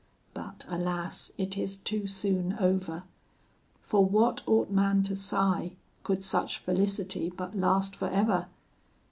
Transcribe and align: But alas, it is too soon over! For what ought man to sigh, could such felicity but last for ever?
But 0.33 0.65
alas, 0.67 1.31
it 1.37 1.59
is 1.59 1.77
too 1.77 2.07
soon 2.07 2.53
over! 2.59 3.03
For 3.83 4.03
what 4.03 4.41
ought 4.47 4.71
man 4.71 5.03
to 5.03 5.15
sigh, 5.15 5.73
could 6.01 6.23
such 6.23 6.57
felicity 6.57 7.29
but 7.29 7.55
last 7.55 7.95
for 7.95 8.07
ever? 8.09 8.47